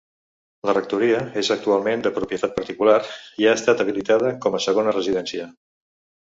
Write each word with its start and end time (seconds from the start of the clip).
La 0.67 0.73
rectoria 0.75 1.19
és 1.41 1.51
actualment 1.55 2.01
de 2.07 2.11
propietat 2.15 2.55
particular, 2.61 2.95
i 3.45 3.47
ha 3.51 3.55
estat 3.59 3.85
habilitada 3.85 4.33
com 4.47 4.59
a 4.59 4.63
segona 4.67 4.97
residència. 4.99 5.47